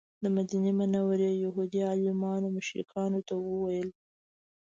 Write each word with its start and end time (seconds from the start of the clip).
د 0.23 0.25
مدینې 0.35 0.71
منورې 0.79 1.29
یهودي 1.43 1.81
عالمانو 1.89 2.47
مشرکانو 2.57 3.19
ته 3.27 3.33
وویل. 3.47 3.89